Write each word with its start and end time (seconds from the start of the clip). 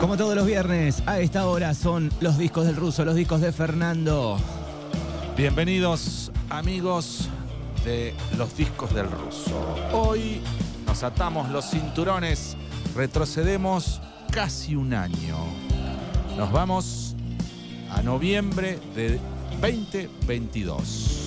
Como 0.00 0.16
todos 0.16 0.34
los 0.34 0.46
viernes, 0.46 1.02
a 1.04 1.20
esta 1.20 1.46
hora 1.46 1.74
son 1.74 2.10
los 2.20 2.38
discos 2.38 2.64
del 2.66 2.76
ruso, 2.76 3.04
los 3.04 3.14
discos 3.14 3.42
de 3.42 3.52
Fernando. 3.52 4.38
Bienvenidos 5.36 6.32
amigos 6.48 7.28
de 7.84 8.14
los 8.38 8.56
discos 8.56 8.94
del 8.94 9.10
ruso. 9.10 9.76
Hoy 9.92 10.40
nos 10.86 11.02
atamos 11.02 11.50
los 11.50 11.68
cinturones, 11.68 12.56
retrocedemos 12.96 14.00
casi 14.30 14.76
un 14.76 14.94
año. 14.94 15.36
Nos 16.38 16.50
vamos 16.52 17.16
a 17.90 18.02
noviembre 18.02 18.78
de 18.94 19.20
2022. 19.60 21.19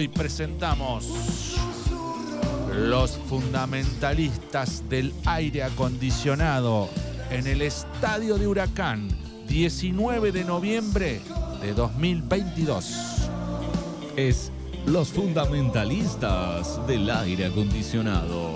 Hoy 0.00 0.08
presentamos 0.08 1.06
los 2.74 3.18
fundamentalistas 3.28 4.88
del 4.88 5.12
aire 5.26 5.62
acondicionado 5.62 6.88
en 7.30 7.46
el 7.46 7.60
Estadio 7.60 8.38
de 8.38 8.46
Huracán, 8.46 9.10
19 9.46 10.32
de 10.32 10.44
noviembre 10.44 11.20
de 11.60 11.74
2022. 11.74 13.28
Es 14.16 14.50
los 14.86 15.08
fundamentalistas 15.08 16.86
del 16.86 17.10
aire 17.10 17.44
acondicionado. 17.44 18.54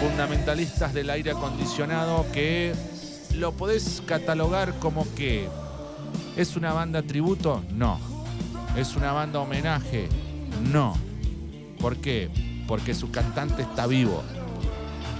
Fundamentalistas 0.00 0.92
del 0.92 1.08
aire 1.08 1.30
acondicionado 1.30 2.26
que 2.32 2.74
lo 3.36 3.52
podés 3.52 4.02
catalogar 4.04 4.76
como 4.80 5.06
que 5.14 5.48
es 6.36 6.56
una 6.56 6.72
banda 6.72 7.00
tributo, 7.02 7.62
no. 7.72 8.13
Es 8.76 8.96
una 8.96 9.12
banda 9.12 9.40
homenaje, 9.40 10.08
no. 10.72 10.94
¿Por 11.80 11.96
qué? 11.98 12.28
Porque 12.66 12.94
su 12.94 13.10
cantante 13.10 13.62
está 13.62 13.86
vivo. 13.86 14.22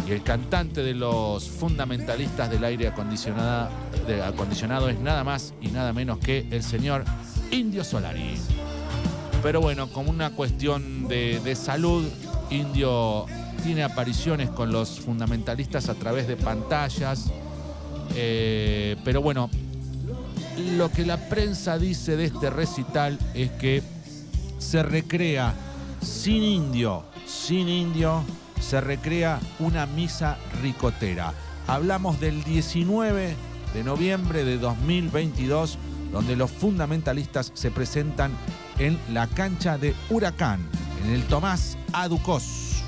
Y 0.09 0.13
el 0.13 0.23
cantante 0.23 0.83
de 0.83 0.95
los 0.95 1.49
fundamentalistas 1.49 2.51
del 2.51 2.65
aire 2.65 2.89
acondicionado, 2.89 3.71
acondicionado 4.27 4.89
es 4.89 4.99
nada 4.99 5.25
más 5.25 5.55
y 5.61 5.69
nada 5.69 5.93
menos 5.93 6.19
que 6.19 6.47
el 6.51 6.63
señor 6.63 7.05
Indio 7.51 7.85
Solari. 7.85 8.37
Pero 9.43 9.61
bueno, 9.61 9.89
como 9.89 10.11
una 10.11 10.31
cuestión 10.31 11.07
de, 11.07 11.41
de 11.41 11.55
salud, 11.55 12.05
Indio 12.51 13.27
tiene 13.63 13.83
apariciones 13.83 14.51
con 14.51 14.73
los 14.73 15.01
fundamentalistas 15.01 15.89
a 15.89 15.95
través 15.95 16.29
de 16.29 16.37
pantallas. 16.37 17.31
Eh, 18.15 18.97
pero 19.05 19.23
bueno, 19.23 19.49
lo 20.59 20.91
que 20.91 21.05
la 21.05 21.29
prensa 21.29 21.79
dice 21.79 22.17
de 22.17 22.27
este 22.27 22.51
recital 22.51 23.19
es 23.35 23.51
que 23.53 23.83
se 24.59 24.83
recrea 24.83 25.55
sin 26.01 26.43
indio, 26.43 27.05
sin 27.27 27.69
indio, 27.69 28.23
se 28.61 28.81
recrea 28.81 29.41
una 29.59 29.87
misa 29.87 30.39
ricotera. 30.63 31.33
Hablamos 31.67 32.21
del 32.21 32.45
19 32.45 33.35
de 33.75 33.85
noviembre 33.85 34.45
de 34.45 34.59
2022, 34.59 35.79
donde 36.13 36.37
los 36.37 36.51
fundamentalistas 36.51 37.51
se 37.55 37.71
presentan 37.71 38.33
en 38.79 38.99
la 39.13 39.27
cancha 39.27 39.79
de 39.79 39.95
Huracán, 40.11 40.61
en 41.05 41.11
el 41.11 41.23
Tomás 41.25 41.77
Aducós, 41.93 42.83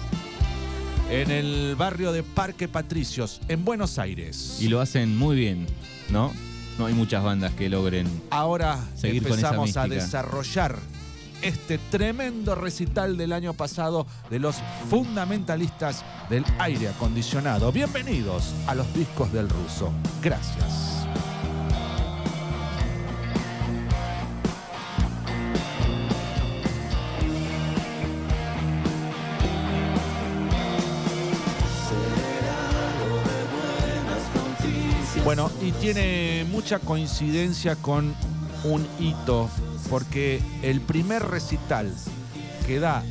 en 1.10 1.30
el 1.30 1.74
barrio 1.76 2.12
de 2.12 2.22
Parque 2.22 2.68
Patricios, 2.68 3.40
en 3.48 3.64
Buenos 3.64 3.98
Aires. 3.98 4.58
Y 4.60 4.68
lo 4.68 4.80
hacen 4.80 5.16
muy 5.16 5.36
bien, 5.36 5.66
¿no? 6.10 6.32
No 6.78 6.86
hay 6.86 6.94
muchas 6.94 7.24
bandas 7.24 7.52
que 7.54 7.68
logren. 7.68 8.06
Ahora 8.30 8.78
Seguir 8.94 9.22
con 9.22 9.38
esa 9.38 9.48
empezamos 9.48 9.76
a 9.76 9.86
desarrollar 9.88 10.76
este 11.42 11.78
tremendo 11.78 12.54
recital 12.54 13.16
del 13.16 13.32
año 13.32 13.54
pasado 13.54 14.06
de 14.30 14.38
los 14.38 14.56
fundamentalistas 14.90 16.04
del 16.28 16.44
aire 16.58 16.88
acondicionado. 16.88 17.72
Bienvenidos 17.72 18.54
a 18.66 18.74
los 18.74 18.92
discos 18.94 19.32
del 19.32 19.48
ruso. 19.48 19.90
Gracias. 20.22 21.05
Tiene 35.92 36.44
mucha 36.50 36.80
coincidencia 36.80 37.76
con 37.76 38.12
un 38.64 38.84
hito, 38.98 39.48
porque 39.88 40.42
el 40.62 40.80
primer 40.80 41.22
recital 41.22 41.94
que 42.66 42.80
da 42.80 43.04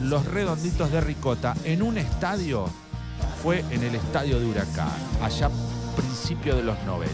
los 0.00 0.24
redonditos 0.24 0.92
de 0.92 1.00
Ricota 1.00 1.56
en 1.64 1.82
un 1.82 1.98
estadio 1.98 2.66
fue 3.42 3.64
en 3.72 3.82
el 3.82 3.96
estadio 3.96 4.38
de 4.38 4.46
Huracán, 4.46 4.88
allá 5.20 5.50
principio 5.96 6.54
de 6.54 6.62
los 6.62 6.80
90. 6.84 7.10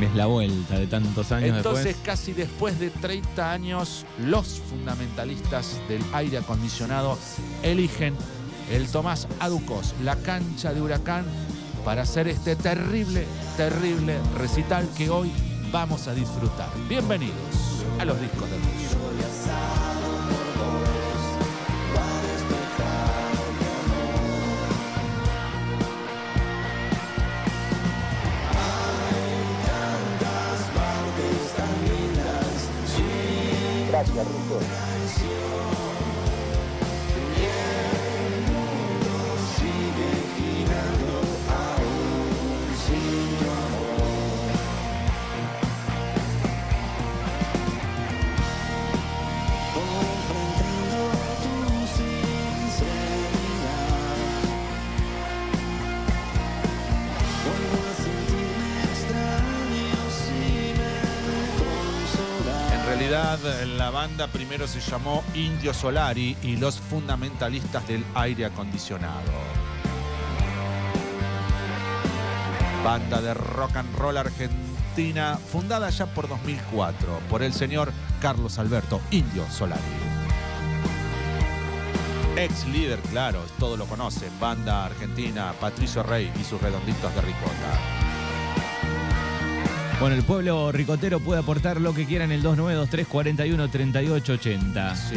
Es 0.00 0.14
la 0.14 0.26
vuelta 0.26 0.78
de 0.78 0.86
tantos 0.86 1.32
años 1.32 1.56
Entonces, 1.56 1.86
después. 1.86 2.06
casi 2.06 2.32
después 2.32 2.78
de 2.78 2.90
30 2.90 3.50
años, 3.50 4.06
los 4.24 4.60
fundamentalistas 4.70 5.80
del 5.88 6.04
aire 6.12 6.38
acondicionado 6.38 7.18
eligen 7.64 8.14
el 8.70 8.86
Tomás 8.86 9.26
Aducos, 9.40 9.94
la 10.04 10.14
cancha 10.14 10.72
de 10.72 10.80
Huracán, 10.80 11.24
para 11.84 12.02
hacer 12.02 12.28
este 12.28 12.56
terrible, 12.56 13.26
terrible 13.56 14.18
recital 14.36 14.88
que 14.96 15.10
hoy 15.10 15.32
vamos 15.72 16.08
a 16.08 16.14
disfrutar. 16.14 16.68
Bienvenidos 16.88 17.84
a 17.98 18.04
los 18.04 18.20
discos 18.20 18.50
del 18.50 18.60
ruso. 18.60 18.98
Enfrentando 33.98 34.87
la 63.36 63.90
banda 63.90 64.26
primero 64.28 64.66
se 64.66 64.80
llamó 64.80 65.22
Indio 65.34 65.74
Solari 65.74 66.34
y 66.42 66.56
los 66.56 66.80
fundamentalistas 66.80 67.86
del 67.86 68.02
aire 68.14 68.46
acondicionado. 68.46 69.30
Banda 72.82 73.20
de 73.20 73.34
rock 73.34 73.76
and 73.76 73.98
roll 73.98 74.16
argentina, 74.16 75.36
fundada 75.36 75.90
ya 75.90 76.06
por 76.06 76.26
2004 76.26 77.20
por 77.28 77.42
el 77.42 77.52
señor 77.52 77.92
Carlos 78.22 78.58
Alberto 78.58 78.98
Indio 79.10 79.44
Solari. 79.50 79.82
Ex 82.36 82.66
líder, 82.68 82.98
claro, 83.10 83.42
todos 83.58 83.78
lo 83.78 83.84
conocen, 83.84 84.30
banda 84.40 84.86
argentina, 84.86 85.52
Patricio 85.60 86.02
Rey 86.02 86.32
y 86.40 86.44
sus 86.44 86.62
redonditos 86.62 87.14
de 87.14 87.20
ricota. 87.20 88.07
Bueno, 90.00 90.14
el 90.14 90.22
pueblo 90.22 90.70
ricotero 90.70 91.18
puede 91.18 91.40
aportar 91.40 91.80
lo 91.80 91.92
que 91.92 92.06
quiera 92.06 92.24
en 92.24 92.30
el 92.30 92.40
292 92.40 93.08
41 93.08 93.68
3880. 93.68 94.94
Sí. 94.94 95.16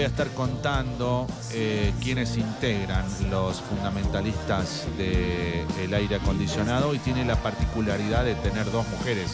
Voy 0.00 0.06
a 0.06 0.08
estar 0.08 0.28
contando 0.28 1.26
eh, 1.52 1.92
quiénes 2.02 2.38
integran 2.38 3.04
los 3.30 3.60
fundamentalistas 3.60 4.86
del 4.96 5.92
aire 5.92 6.16
acondicionado 6.16 6.94
y 6.94 6.98
tiene 7.00 7.22
la 7.26 7.36
particularidad 7.36 8.24
de 8.24 8.34
tener 8.36 8.70
dos 8.72 8.88
mujeres. 8.88 9.30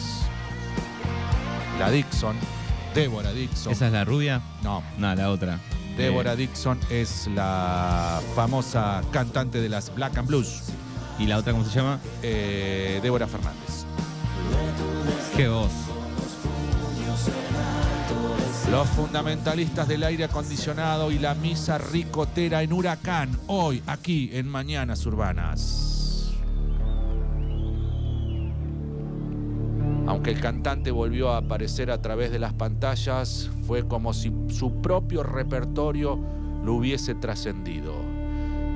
La 1.79 1.89
Dixon, 1.89 2.35
Débora 2.93 3.31
Dixon. 3.31 3.71
¿Esa 3.71 3.85
es 3.87 3.93
la 3.93 4.03
rubia? 4.03 4.41
No, 4.61 4.83
No, 4.97 5.15
la 5.15 5.29
otra. 5.31 5.57
Débora 5.95 6.33
Eh, 6.33 6.37
Dixon 6.37 6.77
es 6.89 7.27
la 7.27 8.19
famosa 8.35 9.01
cantante 9.11 9.61
de 9.61 9.69
las 9.69 9.95
Black 9.95 10.17
and 10.17 10.27
Blues, 10.27 10.63
¿Y 11.17 11.27
la 11.27 11.37
otra 11.37 11.53
cómo 11.53 11.63
se 11.63 11.71
llama? 11.79 11.99
eh, 12.23 12.99
Débora 13.01 13.25
Fernández. 13.25 13.85
Qué 15.33 15.47
voz. 15.47 15.71
Los 18.71 18.89
fundamentalistas 18.89 19.87
del 19.87 20.03
aire 20.03 20.25
acondicionado 20.25 21.09
y 21.09 21.19
la 21.19 21.33
misa 21.35 21.77
ricotera 21.77 22.63
en 22.63 22.73
Huracán, 22.73 23.31
hoy 23.47 23.81
aquí 23.87 24.29
en 24.33 24.45
Mañanas 24.45 25.05
Urbanas. 25.05 26.33
Aunque 30.05 30.31
el 30.31 30.41
cantante 30.41 30.91
volvió 30.91 31.29
a 31.31 31.37
aparecer 31.37 31.91
a 31.91 32.01
través 32.01 32.29
de 32.29 32.39
las 32.39 32.53
pantallas, 32.53 33.49
fue 33.65 33.87
como 33.87 34.13
si 34.13 34.33
su 34.49 34.81
propio 34.81 35.23
repertorio 35.23 36.19
lo 36.65 36.73
hubiese 36.73 37.15
trascendido. 37.15 37.93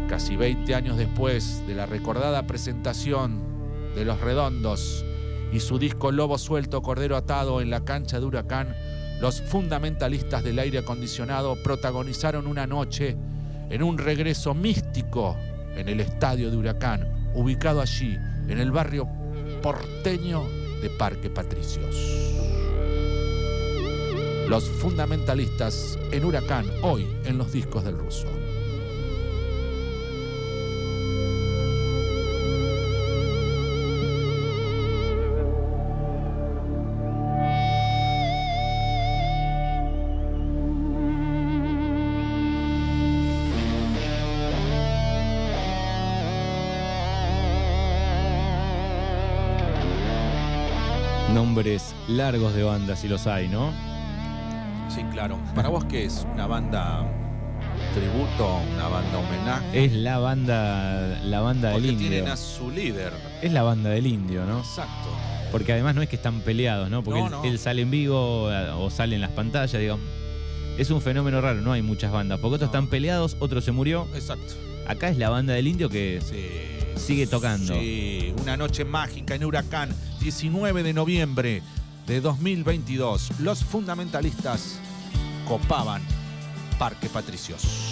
Casi 0.07 0.37
20 0.37 0.73
años 0.73 0.97
después 0.97 1.67
de 1.67 1.75
la 1.75 1.85
recordada 1.85 2.47
presentación 2.47 3.41
de 3.93 4.05
Los 4.05 4.21
Redondos 4.21 5.03
y 5.51 5.59
su 5.59 5.77
disco 5.79 6.13
Lobo 6.13 6.37
Suelto, 6.37 6.81
Cordero 6.81 7.17
Atado 7.17 7.59
en 7.59 7.69
la 7.69 7.83
cancha 7.83 8.21
de 8.21 8.25
Huracán, 8.25 8.73
los 9.21 9.39
fundamentalistas 9.39 10.43
del 10.43 10.57
aire 10.57 10.79
acondicionado 10.79 11.55
protagonizaron 11.61 12.47
una 12.47 12.65
noche 12.65 13.15
en 13.69 13.83
un 13.83 13.99
regreso 13.99 14.55
místico 14.55 15.37
en 15.75 15.87
el 15.87 15.99
estadio 15.99 16.49
de 16.49 16.57
Huracán, 16.57 17.31
ubicado 17.35 17.81
allí, 17.81 18.17
en 18.47 18.59
el 18.59 18.71
barrio 18.71 19.07
porteño 19.61 20.43
de 20.81 20.89
Parque 20.89 21.29
Patricios. 21.29 21.95
Los 24.49 24.67
fundamentalistas 24.67 25.99
en 26.11 26.25
Huracán, 26.25 26.65
hoy 26.81 27.07
en 27.23 27.37
los 27.37 27.53
discos 27.53 27.85
del 27.85 27.99
ruso. 27.99 28.27
Nombres 51.61 51.93
largos 52.07 52.55
de 52.55 52.63
bandas, 52.63 53.01
si 53.01 53.07
los 53.07 53.27
hay, 53.27 53.47
¿no? 53.47 53.71
Sí, 54.89 55.03
claro. 55.11 55.37
¿Para 55.53 55.69
vos 55.69 55.85
qué 55.85 56.05
es? 56.05 56.25
¿Una 56.33 56.47
banda 56.47 57.05
tributo? 57.93 58.61
¿Una 58.73 58.87
banda 58.87 59.19
homenaje? 59.19 59.85
Es 59.85 59.91
la 59.93 60.17
banda, 60.17 61.19
la 61.23 61.39
banda 61.41 61.69
del 61.69 61.85
indio. 61.85 62.09
tienen 62.09 62.29
a 62.29 62.35
su 62.35 62.71
líder. 62.71 63.13
Es 63.43 63.51
la 63.53 63.61
banda 63.61 63.91
del 63.91 64.07
indio, 64.07 64.43
¿no? 64.47 64.57
Exacto. 64.57 65.09
Porque 65.51 65.73
además 65.73 65.93
no 65.93 66.01
es 66.01 66.09
que 66.09 66.15
están 66.15 66.39
peleados, 66.41 66.89
¿no? 66.89 67.03
Porque 67.03 67.19
No, 67.19 67.25
él, 67.27 67.31
no. 67.31 67.43
él 67.43 67.59
sale 67.59 67.83
en 67.83 67.91
vivo 67.91 68.51
eh, 68.51 68.71
o 68.71 68.89
sale 68.89 69.13
en 69.13 69.21
las 69.21 69.29
pantallas, 69.29 69.79
digamos. 69.79 70.03
Es 70.79 70.89
un 70.89 70.99
fenómeno 70.99 71.41
raro, 71.41 71.61
no 71.61 71.73
hay 71.73 71.83
muchas 71.83 72.11
bandas. 72.11 72.39
Porque 72.39 72.55
otros 72.55 72.71
No. 72.71 72.75
están 72.79 72.87
peleados, 72.89 73.37
otro 73.39 73.61
se 73.61 73.71
murió. 73.71 74.07
Exacto. 74.15 74.55
Acá 74.87 75.09
es 75.09 75.17
la 75.19 75.29
banda 75.29 75.53
del 75.53 75.67
indio 75.67 75.89
que 75.89 76.21
Sí. 76.27 76.99
Sigue 76.99 77.27
tocando. 77.27 77.75
Sí, 77.75 78.33
una 78.41 78.57
noche 78.57 78.83
mágica 78.83 79.33
en 79.35 79.45
Huracán, 79.45 79.89
19 80.21 80.83
de 80.83 80.93
noviembre 80.93 81.63
de 82.05 82.21
2022. 82.21 83.39
Los 83.39 83.63
fundamentalistas 83.63 84.79
copaban 85.47 86.01
Parque 86.77 87.09
Patricios. 87.09 87.90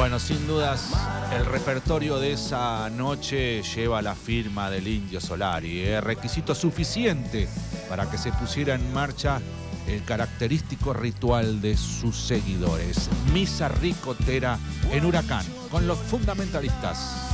Bueno, 0.00 0.18
sin 0.18 0.46
dudas, 0.46 0.94
el 1.30 1.44
repertorio 1.44 2.18
de 2.18 2.32
esa 2.32 2.88
noche 2.88 3.62
lleva 3.62 4.00
la 4.00 4.14
firma 4.14 4.70
del 4.70 4.88
Indio 4.88 5.20
Solari. 5.20 5.80
¿eh? 5.80 6.00
Requisito 6.00 6.54
suficiente 6.54 7.46
para 7.86 8.10
que 8.10 8.16
se 8.16 8.32
pusiera 8.32 8.74
en 8.74 8.94
marcha 8.94 9.42
el 9.86 10.02
característico 10.04 10.94
ritual 10.94 11.60
de 11.60 11.76
sus 11.76 12.16
seguidores. 12.16 13.10
Misa 13.34 13.68
ricotera 13.68 14.58
en 14.90 15.04
Huracán, 15.04 15.44
con 15.70 15.86
los 15.86 15.98
fundamentalistas. 15.98 17.28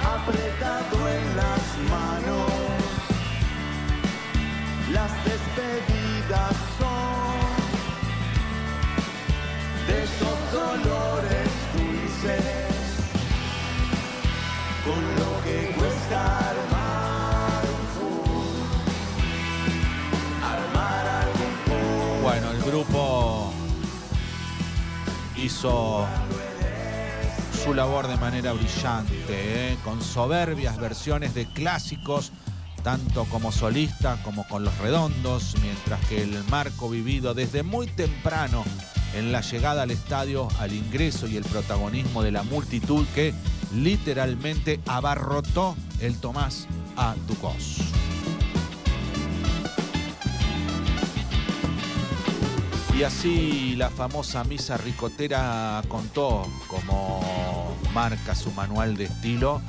apretado 0.00 1.06
en 1.06 1.36
las 1.36 1.90
manos. 1.90 2.50
Las 4.90 5.12
despedidas 5.22 6.56
son 6.78 7.03
esos 10.04 10.52
dolores 10.52 11.48
dulces, 11.72 12.44
con 14.84 15.00
lo 15.16 15.42
que 15.42 15.74
cuesta 15.78 16.50
armar 16.50 17.64
un 18.02 18.66
armar 20.44 21.06
algún. 21.06 22.22
Bueno, 22.22 22.50
el 22.50 22.62
grupo 22.62 23.54
hizo 25.36 26.06
su 27.64 27.72
labor 27.72 28.06
de 28.06 28.16
manera 28.18 28.52
brillante, 28.52 29.24
¿eh? 29.28 29.78
con 29.84 30.02
soberbias 30.02 30.76
versiones 30.76 31.32
de 31.32 31.46
clásicos, 31.46 32.30
tanto 32.82 33.24
como 33.24 33.50
solista 33.52 34.18
como 34.22 34.46
con 34.48 34.64
los 34.64 34.76
redondos, 34.78 35.54
mientras 35.62 36.04
que 36.08 36.22
el 36.22 36.44
marco 36.50 36.90
vivido 36.90 37.32
desde 37.32 37.62
muy 37.62 37.86
temprano 37.86 38.64
en 39.14 39.32
la 39.32 39.40
llegada 39.40 39.82
al 39.82 39.90
estadio, 39.90 40.48
al 40.58 40.72
ingreso 40.72 41.26
y 41.26 41.36
el 41.36 41.44
protagonismo 41.44 42.22
de 42.22 42.32
la 42.32 42.42
multitud 42.42 43.06
que 43.14 43.32
literalmente 43.74 44.80
abarrotó 44.86 45.76
el 46.00 46.18
Tomás 46.20 46.66
a 46.96 47.14
Ducos. 47.26 47.78
Y 52.96 53.02
así 53.02 53.74
la 53.76 53.90
famosa 53.90 54.44
misa 54.44 54.76
ricotera 54.76 55.82
contó 55.88 56.46
como 56.68 57.20
marca 57.92 58.36
su 58.36 58.52
manual 58.52 58.96
de 58.96 59.04
estilo, 59.04 59.60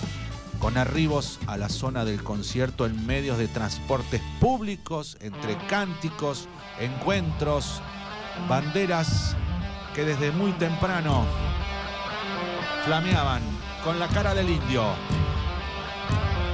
con 0.60 0.78
arribos 0.78 1.40
a 1.48 1.58
la 1.58 1.70
zona 1.70 2.06
del 2.06 2.24
concierto 2.24 2.86
en 2.86 3.06
medios 3.08 3.40
de 3.40 3.48
transportes 3.48 4.22
públicos, 4.40 5.18
entre 5.22 5.58
cánticos, 5.68 6.48
encuentros, 6.80 7.82
banderas 8.48 9.36
que 9.94 10.04
desde 10.04 10.32
muy 10.32 10.52
temprano 10.54 11.26
flameaban 12.86 13.42
con 13.84 14.00
la 14.00 14.08
cara 14.08 14.34
del 14.34 14.50
indio. 14.50 14.84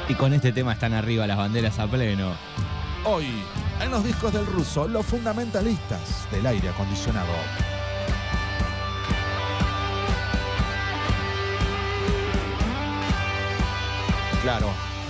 Y 0.07 0.13
con 0.15 0.33
este 0.33 0.51
tema 0.51 0.73
están 0.73 0.93
arriba 0.93 1.25
las 1.27 1.37
banderas 1.37 1.79
a 1.79 1.87
pleno. 1.87 2.33
Hoy, 3.05 3.43
en 3.81 3.91
los 3.91 4.03
discos 4.03 4.33
del 4.33 4.45
ruso, 4.45 4.87
los 4.87 5.05
fundamentalistas 5.05 6.27
del 6.31 6.45
aire 6.45 6.69
acondicionado. 6.69 7.33
Claro, 14.43 14.69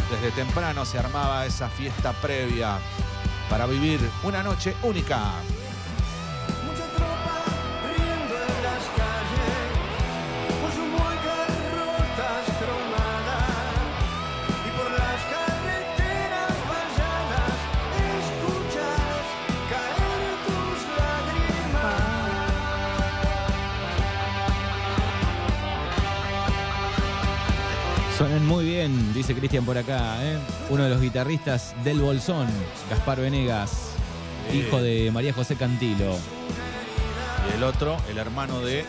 desde 0.10 0.32
temprano 0.32 0.86
se 0.86 1.00
armaba 1.00 1.46
esa 1.46 1.70
fiesta 1.70 2.12
previa 2.14 2.80
para 3.50 3.66
vivir 3.66 4.00
una 4.24 4.44
noche 4.44 4.76
única. 4.84 5.20
Bien, 28.60 29.14
dice 29.14 29.34
Cristian 29.34 29.64
por 29.64 29.78
acá, 29.78 30.24
¿eh? 30.24 30.38
uno 30.70 30.84
de 30.84 30.90
los 30.90 31.00
guitarristas 31.00 31.74
del 31.84 32.00
Bolsón, 32.00 32.48
Gaspar 32.90 33.22
Venegas, 33.22 33.94
hijo 34.54 34.82
de 34.82 35.10
María 35.12 35.32
José 35.32 35.56
Cantilo. 35.56 36.18
Y 37.50 37.56
el 37.56 37.64
otro, 37.64 37.98
el 38.10 38.18
hermano 38.18 38.60
de 38.62 38.86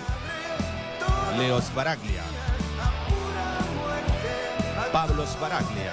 Leo 1.39 1.61
Sbaraglia. 1.61 2.23
Pablo 4.93 5.25
Sbaraglia. 5.27 5.93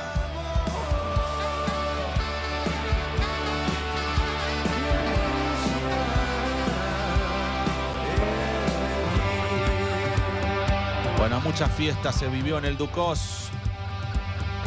Bueno, 11.18 11.40
muchas 11.42 11.72
fiestas 11.74 12.16
se 12.16 12.28
vivió 12.30 12.58
en 12.58 12.66
el 12.66 12.78
Ducos. 12.78 13.50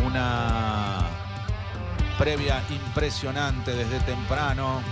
Una 0.04 1.00
previa 2.18 2.62
impresionante 2.70 3.74
desde 3.74 4.00
temprano. 4.00 4.82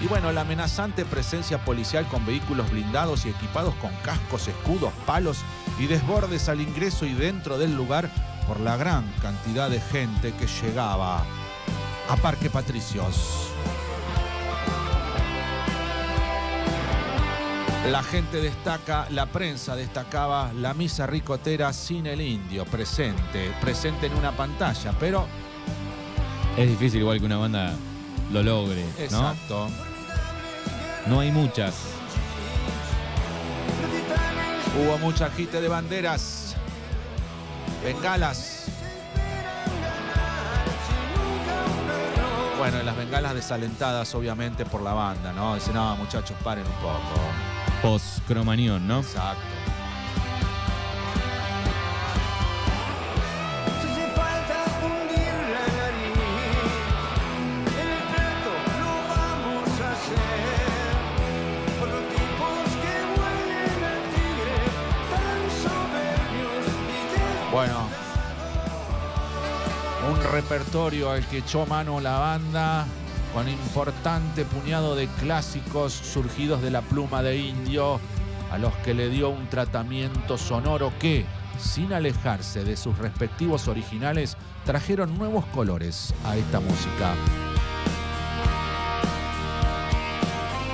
Y 0.00 0.06
bueno, 0.06 0.32
la 0.32 0.42
amenazante 0.42 1.04
presencia 1.04 1.64
policial 1.64 2.06
con 2.08 2.24
vehículos 2.24 2.70
blindados 2.70 3.26
y 3.26 3.30
equipados 3.30 3.74
con 3.76 3.90
cascos, 4.02 4.48
escudos, 4.48 4.92
palos 5.06 5.38
y 5.78 5.86
desbordes 5.86 6.48
al 6.48 6.60
ingreso 6.60 7.04
y 7.04 7.12
dentro 7.12 7.58
del 7.58 7.76
lugar 7.76 8.10
por 8.46 8.60
la 8.60 8.76
gran 8.76 9.04
cantidad 9.20 9.68
de 9.68 9.80
gente 9.80 10.32
que 10.32 10.46
llegaba 10.46 11.24
a 12.08 12.16
Parque 12.16 12.48
Patricios. 12.48 13.50
La 17.90 18.04
gente 18.04 18.40
destaca, 18.40 19.08
la 19.10 19.26
prensa 19.26 19.74
destacaba 19.74 20.52
la 20.52 20.74
misa 20.74 21.08
ricotera 21.08 21.72
sin 21.72 22.06
el 22.06 22.20
indio 22.20 22.64
presente, 22.64 23.52
presente 23.60 24.06
en 24.06 24.14
una 24.14 24.30
pantalla, 24.30 24.92
pero 25.00 25.26
Es 26.56 26.68
difícil 26.68 27.00
igual 27.00 27.18
que 27.18 27.26
una 27.26 27.38
banda 27.38 27.74
lo 28.32 28.44
logre, 28.44 28.84
¿no? 28.84 29.02
exacto. 29.02 29.66
No 31.06 31.18
hay 31.18 31.32
muchas. 31.32 31.74
Hubo 34.78 34.96
mucha 34.98 35.26
agite 35.26 35.60
de 35.60 35.66
banderas, 35.66 36.54
bengalas. 37.82 38.66
Bueno, 42.56 42.80
y 42.80 42.84
las 42.84 42.96
bengalas 42.96 43.34
desalentadas 43.34 44.14
obviamente 44.14 44.64
por 44.64 44.80
la 44.80 44.92
banda, 44.92 45.32
¿no? 45.32 45.56
Dicen, 45.56 45.74
no, 45.74 45.96
muchachos, 45.96 46.36
paren 46.44 46.64
un 46.66 46.72
poco. 46.74 47.49
Post 47.82 48.20
Cromañón, 48.26 48.86
¿no? 48.86 49.00
Exacto. 49.00 49.40
Si 53.80 53.88
hace 53.88 54.06
falta 54.12 54.58
hundir 54.84 55.34
la 55.54 55.66
nariz, 55.80 56.18
en 57.80 57.88
el 57.88 58.02
plato 58.12 58.52
lo 58.80 58.92
vamos 59.08 59.70
a 59.80 59.82
hacer. 59.92 60.92
Por 61.78 61.88
los 61.88 62.04
tipos 62.10 62.58
que 62.82 62.94
huelen 63.16 63.78
al 63.90 64.02
tigre, 64.12 64.58
tan 65.10 65.40
soberbios 65.64 66.64
y 66.68 67.00
des- 67.12 67.50
Bueno, 67.50 67.78
un 70.10 70.16
repertorio 70.32 71.10
al 71.10 71.26
que 71.26 71.38
echó 71.38 71.64
mano 71.66 72.00
la 72.00 72.18
banda 72.18 72.86
con 73.32 73.48
importante 73.48 74.44
puñado 74.44 74.94
de 74.94 75.06
clásicos 75.20 75.92
surgidos 75.92 76.62
de 76.62 76.70
la 76.70 76.82
pluma 76.82 77.22
de 77.22 77.36
indio, 77.36 78.00
a 78.50 78.58
los 78.58 78.74
que 78.78 78.94
le 78.94 79.08
dio 79.08 79.28
un 79.30 79.46
tratamiento 79.48 80.36
sonoro 80.36 80.92
que, 80.98 81.24
sin 81.58 81.92
alejarse 81.92 82.64
de 82.64 82.76
sus 82.76 82.98
respectivos 82.98 83.68
originales, 83.68 84.36
trajeron 84.64 85.16
nuevos 85.16 85.44
colores 85.46 86.12
a 86.24 86.36
esta 86.36 86.60
música. 86.60 87.14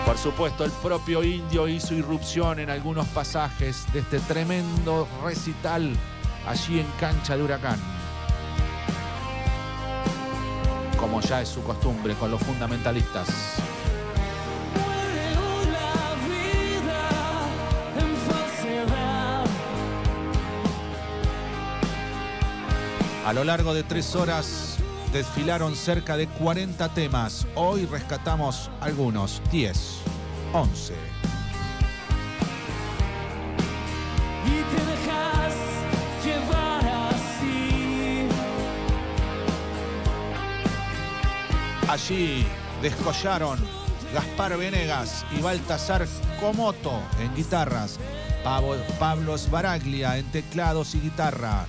Por 0.06 0.16
supuesto, 0.16 0.64
el 0.64 0.70
propio 0.70 1.22
indio 1.24 1.68
hizo 1.68 1.92
irrupción 1.92 2.60
en 2.60 2.70
algunos 2.70 3.06
pasajes 3.08 3.84
de 3.92 3.98
este 3.98 4.20
tremendo 4.20 5.08
recital 5.22 5.92
allí 6.46 6.78
en 6.78 6.86
cancha 6.98 7.36
de 7.36 7.42
huracán. 7.42 7.95
Ya 11.26 11.42
es 11.42 11.48
su 11.48 11.62
costumbre 11.62 12.14
con 12.14 12.30
los 12.30 12.40
fundamentalistas. 12.40 13.28
A 23.26 23.32
lo 23.32 23.42
largo 23.42 23.74
de 23.74 23.82
tres 23.82 24.14
horas 24.14 24.76
desfilaron 25.12 25.74
cerca 25.74 26.16
de 26.16 26.28
40 26.28 26.88
temas. 26.90 27.46
Hoy 27.56 27.86
rescatamos 27.86 28.70
algunos, 28.80 29.42
10, 29.50 29.98
11. 30.52 31.15
Allí 41.96 42.44
descollaron 42.82 43.58
Gaspar 44.12 44.58
Venegas 44.58 45.24
y 45.34 45.40
Baltasar 45.40 46.06
Comoto 46.38 47.00
en 47.22 47.34
guitarras, 47.34 47.98
Pablo 48.98 49.38
Sbaraglia 49.38 50.18
en 50.18 50.30
teclados 50.30 50.94
y 50.94 51.00
guitarra, 51.00 51.64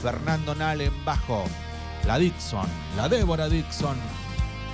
Fernando 0.00 0.54
Nal 0.54 0.82
en 0.82 1.04
bajo, 1.04 1.42
la 2.06 2.20
Dixon, 2.20 2.68
la 2.96 3.08
Débora 3.08 3.48
Dixon 3.48 3.96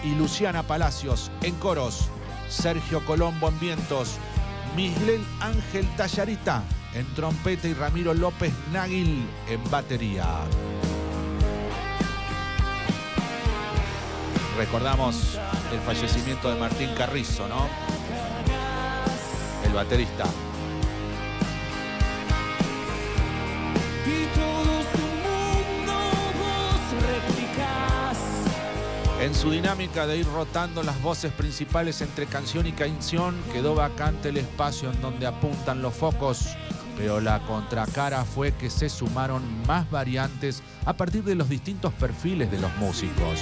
y 0.04 0.14
Luciana 0.14 0.62
Palacios 0.62 1.30
en 1.40 1.54
coros, 1.54 2.10
Sergio 2.50 3.02
Colombo 3.06 3.48
en 3.48 3.60
vientos, 3.60 4.18
Miguel 4.76 5.24
Ángel 5.40 5.88
Tallarita 5.96 6.62
en 6.92 7.06
trompeta 7.14 7.66
y 7.66 7.72
Ramiro 7.72 8.12
López 8.12 8.52
Náguil 8.74 9.26
en 9.48 9.70
batería. 9.70 10.26
Recordamos 14.58 15.38
el 15.72 15.78
fallecimiento 15.78 16.52
de 16.52 16.58
Martín 16.58 16.90
Carrizo, 16.96 17.46
¿no? 17.46 17.68
El 19.64 19.72
baterista. 19.72 20.24
En 29.20 29.32
su 29.32 29.52
dinámica 29.52 30.08
de 30.08 30.16
ir 30.16 30.26
rotando 30.26 30.82
las 30.82 31.00
voces 31.02 31.32
principales 31.32 32.00
entre 32.00 32.26
canción 32.26 32.66
y 32.66 32.72
canción, 32.72 33.40
quedó 33.52 33.76
vacante 33.76 34.30
el 34.30 34.38
espacio 34.38 34.90
en 34.90 35.00
donde 35.00 35.28
apuntan 35.28 35.82
los 35.82 35.94
focos, 35.94 36.56
pero 36.98 37.20
la 37.20 37.38
contracara 37.46 38.24
fue 38.24 38.52
que 38.52 38.68
se 38.68 38.88
sumaron 38.88 39.42
más 39.66 39.88
variantes 39.88 40.62
a 40.84 40.94
partir 40.94 41.22
de 41.22 41.36
los 41.36 41.48
distintos 41.48 41.94
perfiles 41.94 42.50
de 42.50 42.58
los 42.58 42.74
músicos. 42.76 43.40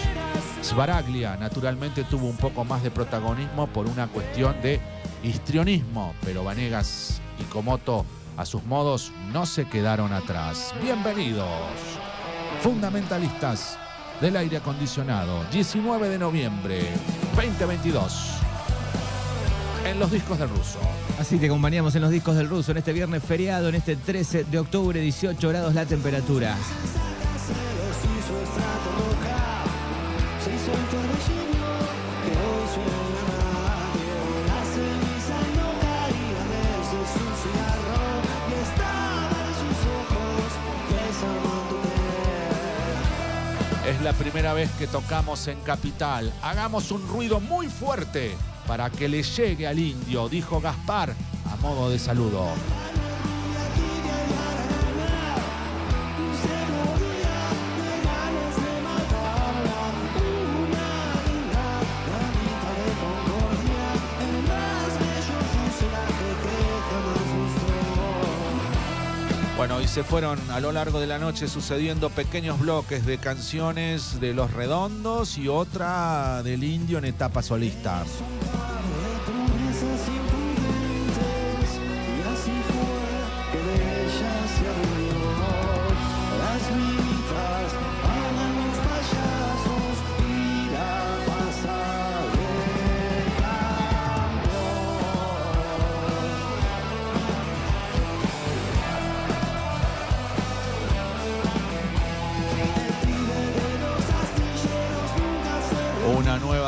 Sbaraglia 0.63 1.37
naturalmente 1.39 2.05
tuvo 2.05 2.27
un 2.27 2.37
poco 2.37 2.65
más 2.65 2.83
de 2.83 2.91
protagonismo 2.91 3.67
por 3.69 3.87
una 3.87 4.09
cuestión 4.09 4.61
de 4.61 4.79
histrionismo, 5.23 6.15
pero 6.23 6.45
Vanegas 6.45 7.23
y 7.41 7.45
Komoto 7.45 8.05
a 8.37 8.45
sus 8.45 8.63
modos 8.65 9.11
no 9.33 9.47
se 9.47 9.67
quedaron 9.67 10.13
atrás. 10.13 10.75
Bienvenidos, 10.83 11.49
fundamentalistas 12.61 13.79
del 14.21 14.37
aire 14.37 14.59
acondicionado, 14.59 15.45
19 15.51 16.11
de 16.11 16.19
noviembre 16.19 16.91
2022, 17.35 18.46
en 19.91 19.99
los 20.01 20.11
discos 20.11 20.39
del 20.39 20.49
ruso. 20.49 20.79
Así 21.19 21.39
te 21.39 21.47
acompañamos 21.47 21.95
en 21.95 22.03
los 22.03 22.11
discos 22.11 22.37
del 22.37 22.49
ruso 22.49 22.73
en 22.73 22.79
este 22.79 22.93
viernes 22.93 23.23
feriado, 23.23 23.69
en 23.69 23.77
este 23.77 23.97
13 23.97 24.45
de 24.45 24.59
octubre, 24.59 25.01
18 25.01 25.49
grados 25.49 25.75
la 25.75 25.87
temperatura. 25.87 26.57
Es 43.87 44.03
la 44.03 44.13
primera 44.15 44.53
vez 44.53 44.69
que 44.73 44.89
tocamos 44.89 45.47
en 45.47 45.61
Capital. 45.61 46.33
Hagamos 46.43 46.91
un 46.91 47.07
ruido 47.07 47.39
muy 47.39 47.69
fuerte 47.69 48.35
para 48.67 48.91
que 48.91 49.09
le 49.09 49.23
llegue 49.23 49.67
al 49.67 49.79
indio, 49.79 50.29
dijo 50.29 50.61
Gaspar 50.61 51.15
a 51.51 51.57
modo 51.57 51.91
de 51.91 51.99
saludo. 51.99 52.47
Bueno, 69.57 69.81
y 69.81 69.89
se 69.89 70.05
fueron 70.05 70.39
a 70.51 70.61
lo 70.61 70.71
largo 70.71 71.01
de 71.01 71.07
la 71.07 71.19
noche 71.19 71.49
sucediendo 71.49 72.11
pequeños 72.11 72.61
bloques 72.61 73.07
de 73.07 73.17
canciones 73.17 74.21
de 74.21 74.35
Los 74.35 74.53
Redondos 74.53 75.39
y 75.39 75.49
otra 75.49 76.43
del 76.43 76.63
Indio 76.63 76.99
en 76.99 77.07
etapa 77.07 77.43
solista. 77.43 78.05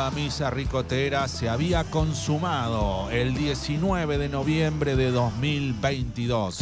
Nueva 0.09 0.23
misa 0.23 0.49
ricotera 0.49 1.27
se 1.27 1.49
había 1.49 1.83
consumado 1.83 3.09
el 3.11 3.35
19 3.35 4.17
de 4.17 4.29
noviembre 4.29 4.95
de 4.95 5.11
2022. 5.11 6.59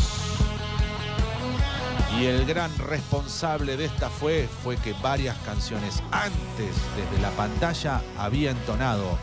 Y 2.19 2.25
el 2.25 2.45
gran 2.45 2.75
responsable 2.77 3.77
de 3.77 3.85
esta 3.85 4.09
fue, 4.09 4.49
fue 4.63 4.75
que 4.77 4.93
varias 5.01 5.37
canciones 5.45 6.01
antes 6.11 6.75
desde 6.95 7.21
la 7.21 7.29
pantalla 7.31 8.01
había 8.17 8.51
entonado 8.51 9.17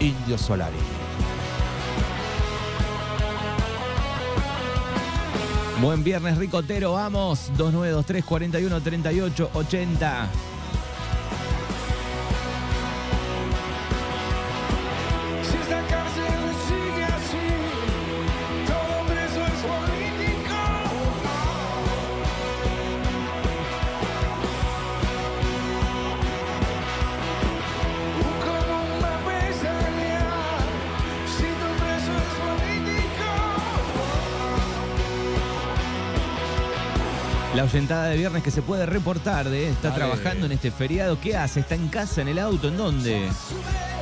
Indio 0.00 0.38
Solari. 0.38 0.78
Buen 5.80 6.02
viernes 6.02 6.38
ricotero, 6.38 6.94
vamos. 6.94 7.50
2923 7.56 8.24
41 8.24 8.80
38 8.80 9.50
80. 9.52 10.28
Oyentada 37.74 38.04
de 38.06 38.16
viernes 38.16 38.42
que 38.44 38.52
se 38.52 38.62
puede 38.62 38.86
reportar 38.86 39.48
de 39.48 39.68
está 39.68 39.88
Dale. 39.88 40.04
trabajando 40.04 40.46
en 40.46 40.52
este 40.52 40.70
feriado. 40.70 41.18
¿Qué 41.20 41.36
hace? 41.36 41.58
¿Está 41.58 41.74
en 41.74 41.88
casa, 41.88 42.20
en 42.22 42.28
el 42.28 42.38
auto? 42.38 42.68
¿En 42.68 42.76
dónde? 42.76 43.28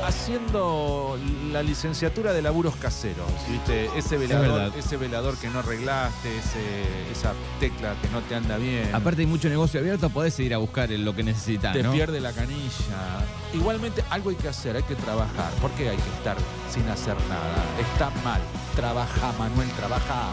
Haciendo 0.05 1.17
la 1.51 1.63
licenciatura 1.63 2.33
de 2.33 2.43
laburos 2.43 2.75
caseros, 2.75 3.25
¿viste? 3.49 3.89
Ese 3.97 4.17
velador, 4.17 4.71
ese 4.77 4.95
velador 4.97 5.37
que 5.37 5.49
no 5.49 5.57
arreglaste, 5.59 6.37
ese- 6.37 7.11
esa 7.11 7.33
tecla 7.59 7.95
que 7.99 8.09
no 8.09 8.19
te 8.21 8.35
anda 8.35 8.57
bien. 8.57 8.93
Aparte 8.93 9.21
hay 9.21 9.27
mucho 9.27 9.49
negocio 9.49 9.79
abierto, 9.79 10.07
podés 10.11 10.39
ir 10.39 10.53
a 10.53 10.57
buscar 10.59 10.91
lo 10.91 11.15
que 11.15 11.23
necesitas, 11.23 11.73
te 11.73 11.81
¿no? 11.81 11.93
pierde 11.93 12.21
la 12.21 12.31
canilla. 12.31 13.25
Igualmente, 13.55 14.03
algo 14.11 14.29
hay 14.29 14.35
que 14.35 14.49
hacer, 14.49 14.75
hay 14.75 14.83
que 14.83 14.95
trabajar. 14.95 15.49
¿Por 15.61 15.71
qué 15.71 15.89
hay 15.89 15.97
que 15.97 16.09
estar 16.17 16.37
sin 16.71 16.87
hacer 16.89 17.15
nada? 17.27 17.55
Está 17.81 18.11
mal. 18.23 18.41
Trabaja, 18.75 19.31
Manuel, 19.39 19.69
trabaja. 19.71 20.29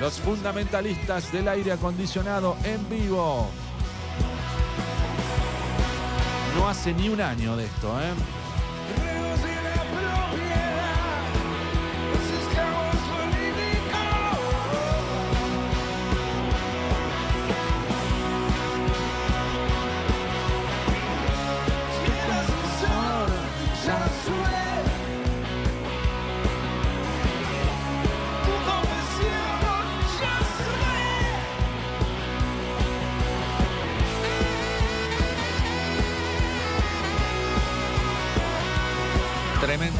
Los 0.00 0.20
fundamentalistas 0.20 1.32
del 1.32 1.48
aire 1.48 1.72
acondicionado 1.72 2.56
en 2.64 2.88
vivo. 2.88 3.48
No 6.56 6.68
hace 6.68 6.92
ni 6.92 7.08
un 7.08 7.20
año 7.20 7.56
de 7.56 7.66
esto, 7.66 8.00
¿eh? 8.00 8.43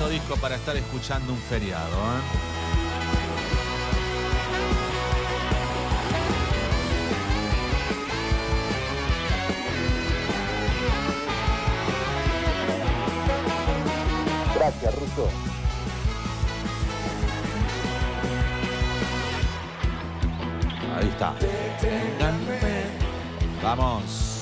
Disco 0.08 0.36
para 0.36 0.56
estar 0.56 0.76
escuchando 0.76 1.32
un 1.32 1.38
feriado, 1.38 1.96
¿eh? 1.96 2.54
Gracias, 14.54 14.94
Russo. 14.94 15.28
Ahí 20.96 21.08
está. 21.08 21.34
Vamos. 23.62 24.33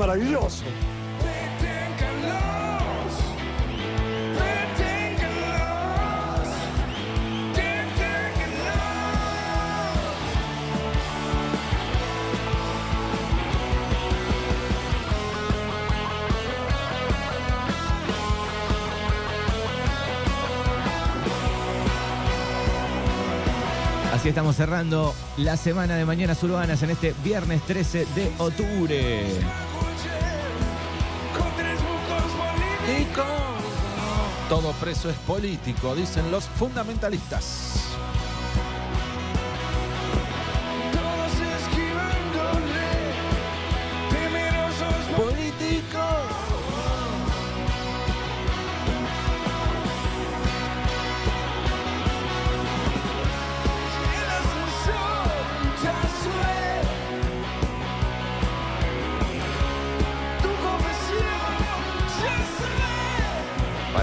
Maravilloso! 0.00 0.64
Así 24.12 24.28
estamos 24.28 24.56
cerrando 24.56 25.14
la 25.38 25.56
semana 25.56 25.96
de 25.96 26.04
Mañanas 26.04 26.42
Urbanas 26.42 26.82
en 26.82 26.90
este 26.90 27.14
viernes 27.22 27.62
13 27.62 28.06
de 28.14 28.30
octubre. 28.38 29.69
Todo 34.48 34.72
preso 34.72 35.08
es 35.08 35.16
político, 35.18 35.94
dicen 35.94 36.30
los 36.30 36.44
fundamentalistas. 36.44 37.79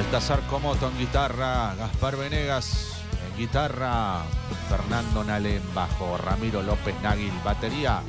Baltasar 0.07 0.39
Comoto 0.47 0.87
en 0.87 0.97
guitarra, 0.99 1.75
Gaspar 1.75 2.15
Venegas 2.15 3.03
en 3.27 3.37
guitarra, 3.37 4.21
Fernando 4.69 5.21
Nale 5.21 5.59
bajo, 5.75 6.17
Ramiro 6.17 6.63
López 6.63 6.95
Naguil 7.03 7.33
batería, 7.43 7.99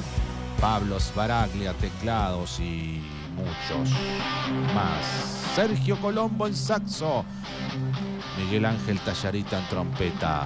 Pablo 0.60 1.00
Sbaraglia 1.00 1.72
teclados 1.72 2.60
y 2.60 3.02
muchos 3.34 3.90
más. 4.76 5.04
Sergio 5.56 6.00
Colombo 6.00 6.46
en 6.46 6.54
saxo, 6.54 7.24
Miguel 8.38 8.66
Ángel 8.66 9.00
Tallarita 9.00 9.58
en 9.58 9.66
trompeta, 9.66 10.44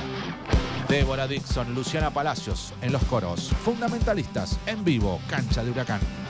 Débora 0.88 1.28
Dixon, 1.28 1.74
Luciana 1.74 2.08
Palacios 2.08 2.72
en 2.80 2.92
los 2.92 3.02
coros, 3.04 3.50
fundamentalistas 3.62 4.58
en 4.64 4.82
vivo, 4.82 5.20
cancha 5.28 5.62
de 5.62 5.70
huracán. 5.70 6.21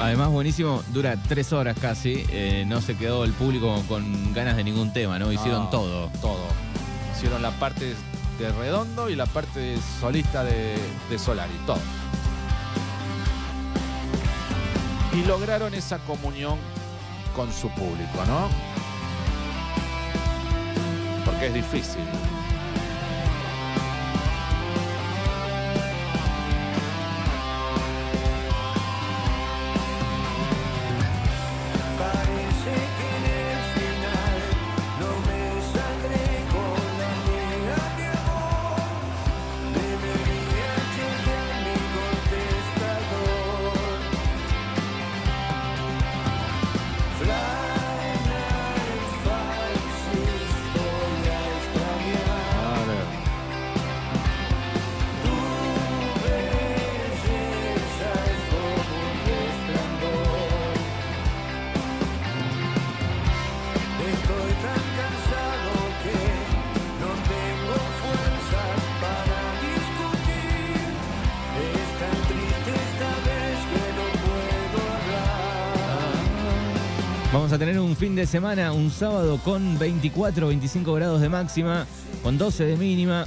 Además, 0.00 0.28
buenísimo, 0.28 0.82
dura 0.92 1.16
tres 1.28 1.52
horas 1.52 1.76
casi. 1.80 2.24
eh, 2.28 2.64
no 2.66 2.80
se 2.80 2.96
quedó 2.96 3.24
el 3.24 3.32
público 3.32 3.82
con 3.88 4.34
ganas 4.34 4.56
de 4.56 4.64
ningún 4.64 4.92
tema, 4.92 5.18
¿no? 5.18 5.32
Hicieron 5.32 5.64
No, 5.64 5.68
todo. 5.70 6.08
Todo. 6.20 6.44
Hicieron 7.16 7.40
la 7.40 7.50
parte 7.52 7.94
de 8.38 8.52
Redondo 8.52 9.08
y 9.08 9.16
la 9.16 9.24
parte 9.24 9.78
solista 10.00 10.44
de, 10.44 10.76
de 11.08 11.18
Solari. 11.18 11.54
Todo. 11.66 11.78
y 15.14 15.24
lograron 15.24 15.72
esa 15.72 15.96
comunión 16.00 16.58
con 17.34 17.50
su 17.50 17.70
público, 17.70 18.18
¿no? 18.26 18.48
Porque 21.24 21.46
es 21.46 21.54
difícil. 21.54 22.02
A 77.56 77.58
tener 77.58 77.80
un 77.80 77.96
fin 77.96 78.14
de 78.14 78.26
semana, 78.26 78.72
un 78.72 78.90
sábado 78.90 79.40
con 79.42 79.78
24, 79.78 80.48
25 80.48 80.92
grados 80.92 81.22
de 81.22 81.30
máxima, 81.30 81.86
con 82.22 82.36
12 82.36 82.66
de 82.66 82.76
mínima, 82.76 83.24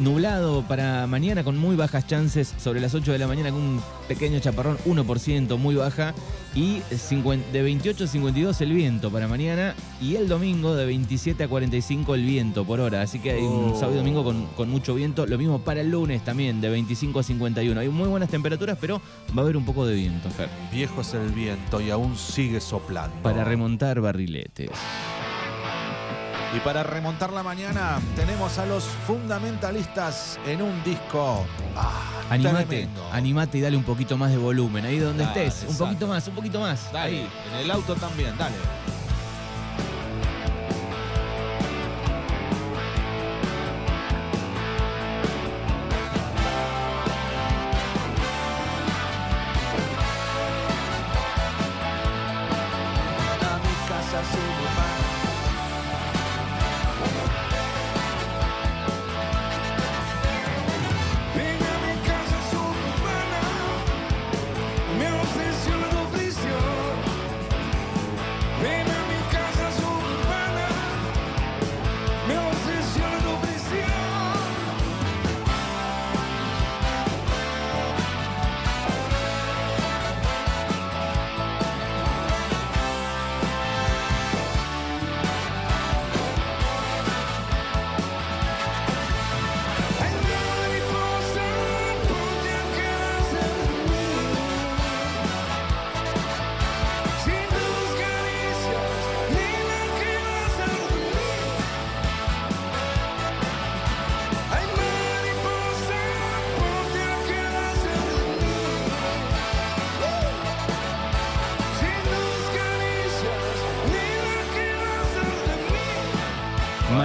nublado 0.00 0.62
para 0.66 1.06
mañana 1.06 1.44
con 1.44 1.56
muy 1.56 1.76
bajas 1.76 2.06
chances, 2.06 2.52
sobre 2.58 2.80
las 2.80 2.94
8 2.94 3.12
de 3.12 3.18
la 3.18 3.26
mañana 3.26 3.50
con 3.50 3.60
un 3.60 3.80
pequeño 4.08 4.40
chaparrón, 4.40 4.78
1%, 4.86 5.56
muy 5.58 5.74
baja, 5.76 6.14
y 6.54 6.80
50 6.90 7.52
de 7.52 7.62
28 7.62 8.04
a 8.04 8.06
52 8.08 8.60
el 8.62 8.72
viento 8.72 9.10
para 9.12 9.28
mañana, 9.28 9.74
y 10.00 10.16
el 10.16 10.26
domingo 10.28 10.74
de 10.74 10.86
27 10.86 11.44
a 11.44 11.48
45 11.48 12.14
el 12.14 12.24
viento 12.24 12.64
por 12.64 12.80
hora, 12.80 13.02
así 13.02 13.18
que 13.20 13.32
hay 13.32 13.42
un 13.42 13.60
Oh. 13.70 13.74
sábado 13.74 13.94
y 13.94 13.98
domingo 13.98 14.24
con, 14.24 14.46
con 14.56 14.68
mucho 14.70 14.94
viento, 14.94 15.26
lo 15.26 15.36
mismo 15.38 15.60
para 15.60 15.80
el 15.82 15.90
lunes 15.90 16.24
también, 16.24 16.60
de 16.60 16.70
25 16.70 17.20
a 17.20 17.22
51. 17.22 17.78
Hay 17.80 17.88
muy 17.88 18.08
buenas 18.08 18.30
temperaturas, 18.30 18.78
pero 18.80 19.00
va 19.36 19.38
a 19.38 19.44
haber 19.44 19.56
un 19.56 19.64
poco 19.64 19.86
de 19.86 19.94
viento, 19.94 20.28
Fer, 20.30 20.48
Viejo 20.72 21.02
es 21.02 21.14
el 21.14 21.28
viento 21.30 21.80
y 21.80 21.90
aún 21.90 22.16
sigue 22.16 22.60
soplando. 22.60 23.14
para 23.22 23.44
remontar 23.44 24.00
barriletes. 24.00 24.70
Y 26.54 26.58
para 26.60 26.82
remontar 26.82 27.32
la 27.32 27.42
mañana 27.44 28.00
tenemos 28.16 28.58
a 28.58 28.66
los 28.66 28.84
fundamentalistas 29.06 30.38
en 30.46 30.62
un 30.62 30.82
disco. 30.82 31.46
Ah, 31.76 31.92
Animate, 32.30 32.64
tremendo. 32.66 33.08
animate 33.12 33.58
y 33.58 33.60
dale 33.60 33.76
un 33.76 33.84
poquito 33.84 34.16
más 34.16 34.30
de 34.32 34.36
volumen. 34.38 34.84
Ahí 34.84 34.98
donde 34.98 35.24
Dale, 35.24 35.46
estés. 35.46 35.70
Un 35.70 35.76
poquito 35.76 36.06
más, 36.08 36.26
un 36.26 36.34
poquito 36.34 36.60
más. 36.60 36.92
Dale, 36.92 37.18
Ahí. 37.20 37.28
en 37.52 37.58
el 37.60 37.70
auto 37.70 37.94
también, 37.94 38.36
dale. 38.36 38.56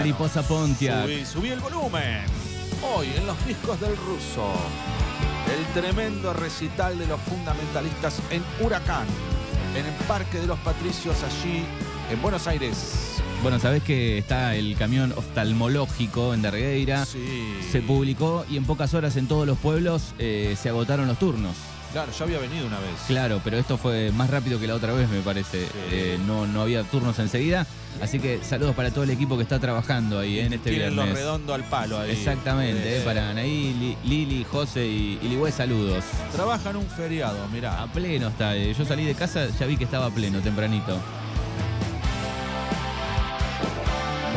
Mariposa 0.06 0.44
Pontiac. 0.44 1.06
Subí, 1.06 1.26
subí 1.26 1.50
el 1.50 1.60
volumen. 1.60 2.26
Hoy 2.96 3.08
en 3.18 3.26
los 3.26 3.44
discos 3.44 3.80
del 3.82 3.98
ruso. 3.98 4.54
El 5.52 5.82
tremendo 5.82 6.32
recital 6.32 6.96
de 7.00 7.08
los 7.08 7.20
fundamentalistas 7.22 8.22
en 8.30 8.44
Huracán. 8.64 9.08
En 9.76 9.84
el 9.84 9.94
Parque 10.08 10.38
de 10.38 10.46
los 10.46 10.60
Patricios 10.60 11.16
allí 11.24 11.64
en 12.12 12.22
Buenos 12.22 12.46
Aires. 12.46 13.20
Bueno, 13.42 13.60
sabés 13.60 13.82
que 13.82 14.20
está 14.20 14.54
el 14.54 14.76
camión 14.78 15.12
oftalmológico 15.14 16.36
en 16.36 16.44
Dargueira. 16.44 17.04
Sí. 17.08 17.58
Se 17.72 17.82
publicó 17.82 18.46
y 18.48 18.58
en 18.58 18.66
pocas 18.66 18.94
horas 18.94 19.18
en 19.18 19.28
todos 19.28 19.48
los 19.48 19.58
pueblos 19.58 20.14
eh, 20.20 20.56
se 20.62 20.70
agotaron 20.70 21.08
los 21.08 21.18
turnos. 21.18 21.56
Claro, 21.96 22.12
ya 22.12 22.26
había 22.26 22.40
venido 22.40 22.68
una 22.68 22.78
vez. 22.80 22.92
Claro, 23.08 23.40
pero 23.42 23.58
esto 23.58 23.78
fue 23.78 24.12
más 24.12 24.30
rápido 24.30 24.60
que 24.60 24.68
la 24.68 24.76
otra 24.76 24.92
vez, 24.92 25.08
me 25.08 25.22
parece. 25.22 25.66
Eh, 25.92 26.20
no, 26.28 26.46
no 26.46 26.62
había 26.62 26.84
turnos 26.84 27.18
enseguida. 27.20 27.66
Así 28.02 28.20
que 28.20 28.44
saludos 28.44 28.76
para 28.76 28.92
todo 28.92 29.06
el 29.06 29.12
equipo 29.12 29.38
que 29.38 29.44
está 29.44 29.60
trabajando 29.60 30.20
ahí 30.20 30.40
eh, 30.40 30.46
en 30.46 30.52
este 30.52 30.72
Tienen 30.72 30.92
viernes. 30.94 31.14
lo 31.14 31.16
redondo 31.16 31.54
al 31.54 31.64
palo 31.64 31.98
ahí. 31.98 32.12
Exactamente, 32.12 32.98
Eh, 32.98 33.02
para 33.06 33.30
Anaí, 33.30 33.74
Li- 33.74 33.98
Lili, 34.04 34.44
José 34.44 34.86
y, 34.86 35.20
y 35.22 35.28
Ligüe, 35.30 35.54
saludos. 35.54 36.04
Trabajan 36.34 36.76
un 36.76 36.86
feriado, 36.86 37.38
mirá. 37.48 37.82
A 37.82 37.88
pleno 37.88 38.28
está. 38.28 38.58
eh. 38.58 38.74
Yo 38.78 38.84
salí 38.84 39.06
de 39.06 39.16
casa, 39.16 39.48
ya 39.58 39.66
vi 39.66 39.78
que 39.78 39.86
estaba 39.86 40.08
a 40.08 40.10
pleno, 40.12 40.40
tempranito. 40.42 41.00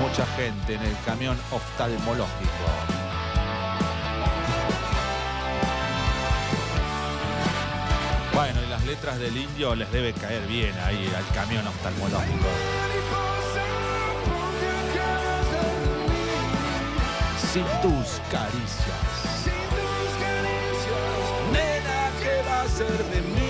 Mucha 0.00 0.24
gente 0.36 0.74
en 0.74 0.82
el 0.82 0.96
camión 1.04 1.36
oftalmológico. 1.50 3.07
Letras 8.88 9.18
del 9.18 9.36
indio 9.36 9.74
les 9.74 9.92
debe 9.92 10.14
caer 10.14 10.46
bien 10.46 10.74
ahí 10.78 11.12
al 11.14 11.34
camión 11.34 11.66
oftalmológico. 11.66 12.48
Sin 17.52 17.64
tus 17.82 18.20
caricias, 18.30 19.44
Nena, 21.52 22.10
¿qué 22.22 22.48
va 22.48 22.62
a 22.62 22.68
ser 22.68 23.04
de 23.10 23.20
mí? 23.20 23.47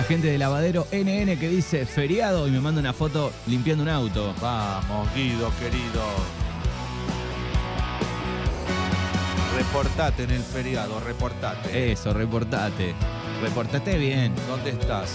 La 0.00 0.04
gente 0.04 0.28
de 0.28 0.38
lavadero 0.38 0.86
NN 0.92 1.38
que 1.38 1.50
dice 1.50 1.84
feriado 1.84 2.48
y 2.48 2.50
me 2.50 2.58
manda 2.58 2.80
una 2.80 2.94
foto 2.94 3.30
limpiando 3.46 3.82
un 3.82 3.90
auto. 3.90 4.34
Vamos, 4.40 5.14
Guido, 5.14 5.52
querido. 5.60 6.02
Reportate 9.54 10.22
en 10.22 10.30
el 10.30 10.42
feriado, 10.42 11.00
reportate. 11.00 11.92
Eso, 11.92 12.14
reportate. 12.14 12.94
Reportate 13.42 13.98
bien. 13.98 14.32
¿Dónde 14.48 14.70
estás? 14.70 15.10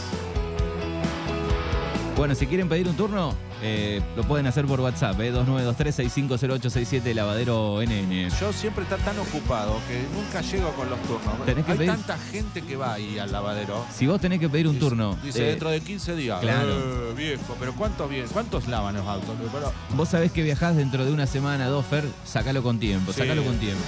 Bueno, 2.15 2.34
si 2.34 2.47
quieren 2.47 2.69
pedir 2.69 2.88
un 2.88 2.95
turno, 2.95 3.34
eh, 3.62 4.01
lo 4.15 4.23
pueden 4.23 4.47
hacer 4.47 4.65
por 4.65 4.80
WhatsApp, 4.80 5.19
eh, 5.19 5.34
2923-650867 5.34 7.13
Lavadero 7.13 7.82
NN. 7.82 8.30
Yo 8.39 8.54
siempre 8.54 8.84
está 8.84 8.95
tan 8.97 9.19
ocupado 9.19 9.78
que 9.86 10.01
nunca 10.15 10.39
llego 10.39 10.71
con 10.75 10.89
los 10.89 10.97
turnos. 11.01 11.45
Tenés 11.45 11.65
que 11.65 11.73
Hay 11.73 11.78
pedir- 11.78 11.91
tanta 11.91 12.17
gente 12.17 12.62
que 12.62 12.78
va 12.78 12.93
ahí 12.93 13.19
al 13.19 13.34
lavadero. 13.34 13.86
Si 13.93 14.08
vos 14.08 14.21
tenés 14.21 14.39
que 14.39 14.47
pedir 14.47 14.65
un 14.67 14.75
Dice- 14.75 14.86
turno, 14.88 15.17
Dice 15.21 15.43
eh, 15.43 15.49
dentro 15.51 15.69
de 15.69 15.82
15 15.82 16.15
días. 16.15 16.39
claro. 16.39 16.69
Eh, 16.71 17.13
viejo, 17.17 17.58
pero 17.60 17.73
¿cuántos, 17.75 18.10
¿cuántos 18.32 18.67
lavan 18.69 18.95
los 18.95 19.06
autos? 19.06 19.36
Pero- 19.51 19.73
vos 19.89 20.08
sabés 20.08 20.32
que 20.32 20.41
viajás 20.41 20.78
dentro 20.78 21.04
de 21.04 21.12
una 21.12 21.28
semana, 21.28 21.67
dos, 21.67 21.86
Fer, 21.86 22.06
sacalo 22.23 22.63
con 22.63 22.80
tiempo, 22.80 23.12
Sí, 23.12 23.19
sacalo 23.19 23.43
con 23.43 23.58
tiempo. 23.58 23.84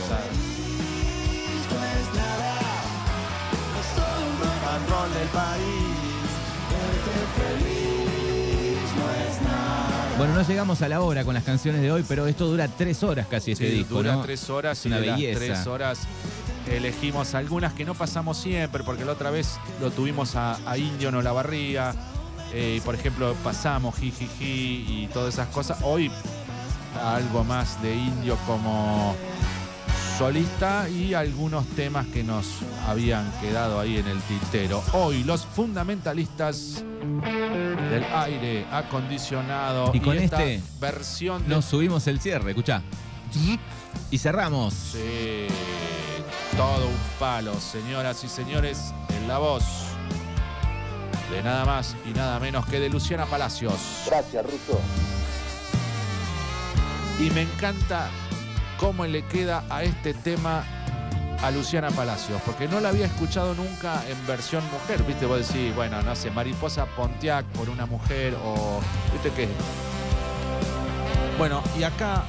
Patrón 4.63 5.13
del 5.13 5.28
país. 5.30 5.88
Bueno, 10.17 10.34
no 10.34 10.41
llegamos 10.41 10.82
a 10.82 10.89
la 10.89 11.01
hora 11.01 11.23
con 11.23 11.36
las 11.36 11.43
canciones 11.43 11.82
de 11.82 11.91
hoy, 11.91 12.03
pero 12.08 12.25
esto 12.25 12.47
dura 12.47 12.67
tres 12.67 13.03
horas 13.03 13.27
casi 13.27 13.51
este 13.51 13.69
sí, 13.69 13.75
disco, 13.77 13.95
dura 13.95 14.13
¿no? 14.15 14.21
tres 14.23 14.49
horas 14.49 14.80
Es 14.80 14.86
y 14.86 14.88
una 14.88 14.99
de 14.99 15.06
las 15.08 15.15
belleza. 15.17 15.39
tres 15.39 15.67
horas 15.67 15.99
elegimos 16.71 17.36
algunas 17.36 17.73
que 17.73 17.86
no 17.86 17.93
pasamos 17.93 18.38
siempre, 18.38 18.84
porque 18.84 19.06
la 19.06 19.12
otra 19.12 19.30
vez 19.30 19.60
lo 19.80 19.91
tuvimos 19.91 20.36
a, 20.36 20.58
a 20.69 20.77
Indio 20.77 21.12
No 21.12 21.21
La 21.21 21.32
Barría. 21.34 21.93
eh, 22.51 22.75
y 22.77 22.82
por 22.82 22.95
ejemplo, 22.95 23.36
pasamos 23.43 23.95
Jijiji 23.95 25.03
y 25.03 25.10
todas 25.13 25.36
esas 25.36 25.47
cosas. 25.49 25.77
Hoy 25.84 26.12
algo 27.06 27.43
más 27.43 27.80
de 27.84 27.93
Indio 27.95 28.38
como 28.47 29.15
solista 30.17 30.89
y 30.89 31.13
algunos 31.13 31.67
temas 31.67 32.08
que 32.08 32.23
nos 32.23 32.47
habían 32.88 33.32
quedado 33.39 33.80
ahí 33.80 33.97
en 33.97 34.08
el 34.08 34.19
tintero. 34.21 34.84
Hoy 34.93 35.23
los 35.23 35.45
fundamentalistas 35.45 36.84
del 37.91 38.03
aire 38.03 38.65
acondicionado 38.71 39.91
Y 39.93 39.99
con 39.99 40.17
esta 40.17 40.43
este 40.43 40.67
versión 40.80 41.43
de 41.43 41.49
Nos 41.49 41.65
subimos 41.65 42.08
el 42.08 42.19
cierre, 42.19 42.51
escuchá. 42.51 42.82
Y 44.10 44.17
cerramos. 44.17 44.73
Sí, 44.73 45.47
todo 46.56 46.88
un 46.88 46.97
palo, 47.19 47.53
señoras 47.60 48.23
y 48.23 48.27
señores, 48.27 48.93
en 49.10 49.27
la 49.27 49.38
voz 49.38 49.63
de 51.32 51.43
nada 51.43 51.63
más 51.65 51.95
y 52.10 52.13
nada 52.13 52.39
menos 52.39 52.65
que 52.65 52.80
de 52.80 52.89
Luciana 52.89 53.27
Palacios. 53.27 54.06
Gracias, 54.08 54.43
Russo. 54.43 54.82
Y 57.19 57.30
me 57.30 57.43
encanta 57.43 58.10
cómo 58.78 59.06
le 59.06 59.24
queda 59.26 59.63
a 59.70 59.84
este 59.84 60.13
tema 60.13 60.63
a 61.44 61.52
Luciana 61.52 61.92
Palacios, 61.92 62.42
porque 62.46 62.68
no 62.68 62.80
la 62.80 62.90
había 62.90 63.06
escuchado 63.06 63.54
nunca 63.54 64.04
en 64.08 64.28
versión 64.28 64.63
mujer, 64.72 65.04
viste, 65.04 65.26
vos 65.26 65.48
decís, 65.48 65.76
bueno, 65.76 66.02
no 66.02 66.16
sé, 66.16 66.32
Mariposa 66.32 66.86
Pontiac 66.86 67.46
por 67.48 67.70
una 67.70 67.86
mujer 67.86 68.36
o, 68.44 68.80
viste 69.13 69.32
qué. 69.32 69.48
Bueno, 71.38 71.62
y 71.78 71.84
acá 71.84 72.24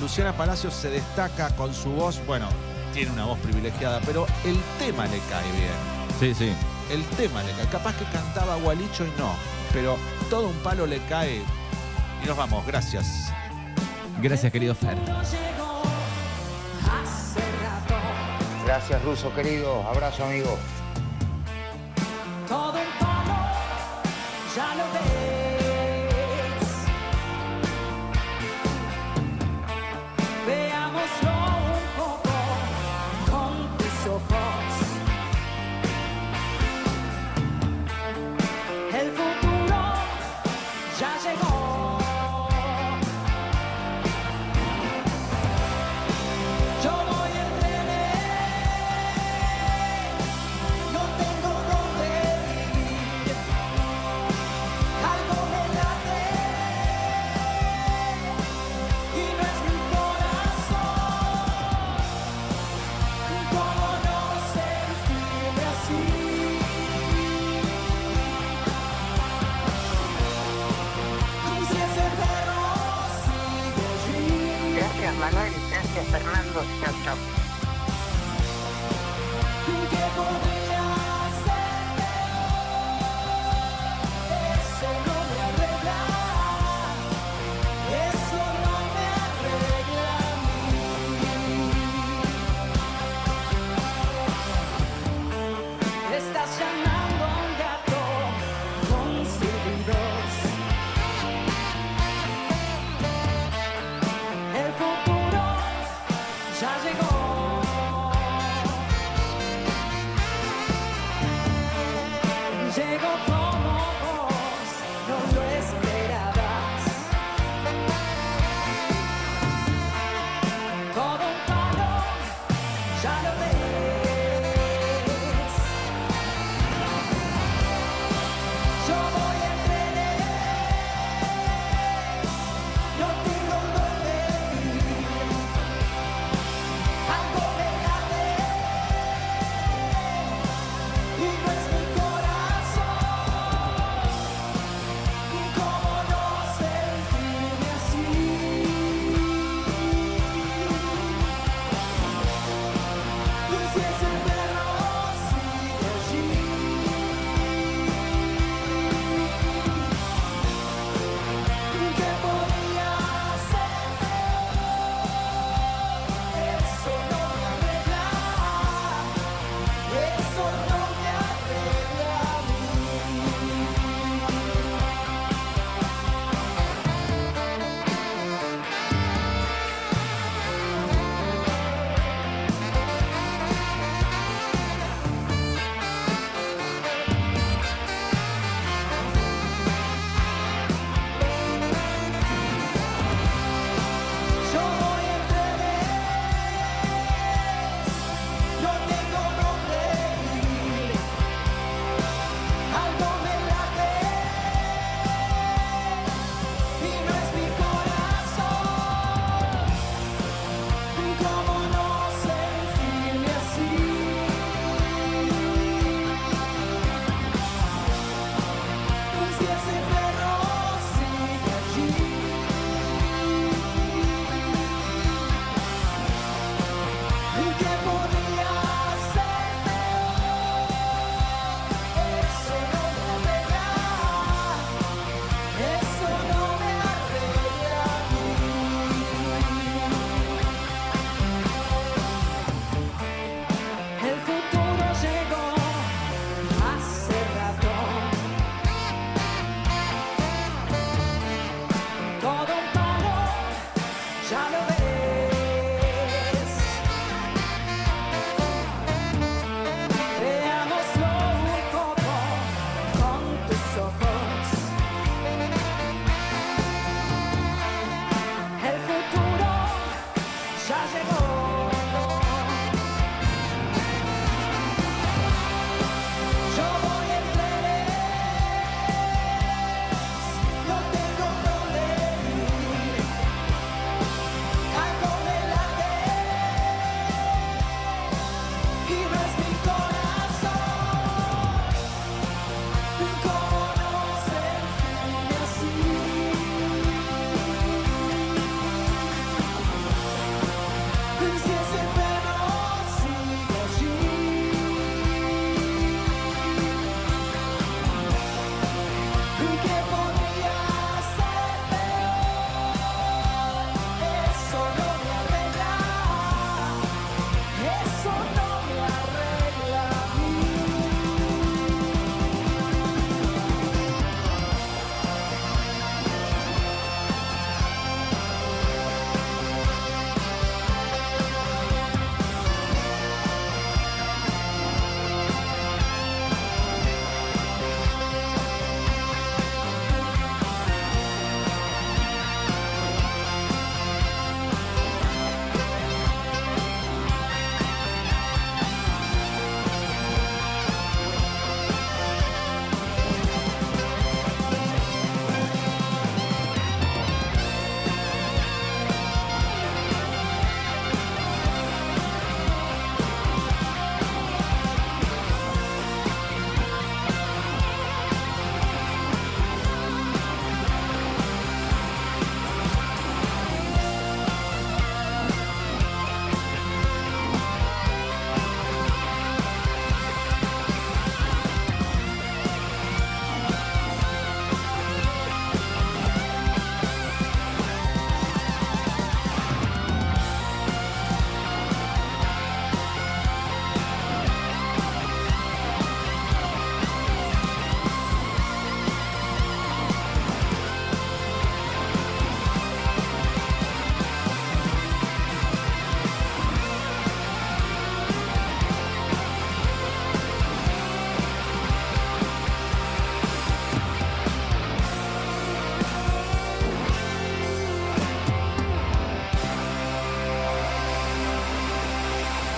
Luciana 0.00 0.32
Palacios 0.32 0.72
se 0.74 0.88
destaca 0.88 1.54
con 1.56 1.74
su 1.74 1.90
voz, 1.90 2.24
bueno, 2.26 2.48
tiene 2.94 3.10
una 3.10 3.24
voz 3.24 3.38
privilegiada, 3.40 4.00
pero 4.06 4.26
el 4.44 4.56
tema 4.78 5.04
le 5.06 5.18
cae 5.30 5.52
bien. 5.52 5.94
Sí, 6.20 6.34
sí. 6.34 6.52
El 6.90 7.04
tema 7.16 7.42
le 7.42 7.52
cae. 7.52 7.66
Capaz 7.66 7.94
que 7.96 8.04
cantaba 8.06 8.56
Gualicho 8.56 9.04
y 9.04 9.20
no, 9.20 9.34
pero 9.72 9.98
todo 10.30 10.48
un 10.48 10.56
palo 10.58 10.86
le 10.86 10.98
cae. 11.06 11.42
Y 12.22 12.26
nos 12.26 12.36
vamos, 12.36 12.64
gracias. 12.66 13.32
Gracias, 14.22 14.52
querido 14.52 14.74
Fer. 14.74 14.96
Gracias, 18.74 19.04
Ruso 19.04 19.32
querido. 19.32 19.84
Abrazo, 19.86 20.24
amigo. 20.24 20.58